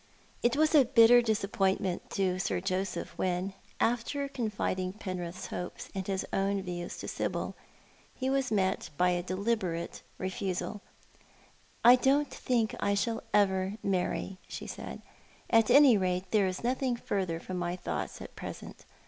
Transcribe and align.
It 0.41 0.55
was 0.57 0.73
a 0.73 0.85
bitter 0.85 1.21
disappointment 1.21 2.09
to 2.09 2.39
Sir 2.39 2.59
Joseph 2.59 3.15
when, 3.19 3.53
after 3.79 4.27
confiding 4.27 4.93
Penrith's 4.93 5.45
hopes 5.45 5.91
and 5.93 6.07
his 6.07 6.25
own 6.33 6.63
yiews 6.63 6.97
to 7.01 7.07
Sibyl, 7.07 7.55
he 8.15 8.27
was 8.27 8.51
met 8.51 8.89
by 8.97 9.11
a 9.11 9.21
deliberate 9.21 10.01
refusal." 10.17 10.81
I 11.85 11.97
don't 11.97 12.33
think 12.33 12.73
I 12.79 12.95
shall 12.95 13.21
ever 13.31 13.75
marry," 13.83 14.39
she 14.47 14.65
said." 14.65 15.03
At 15.51 15.69
any 15.69 15.99
rate, 15.99 16.31
there 16.31 16.47
is 16.47 16.63
nothing 16.63 16.95
further 16.95 17.39
from 17.39 17.57
my 17.57 17.75
thoughts 17.75 18.23
at 18.23 18.35
present. 18.35 18.85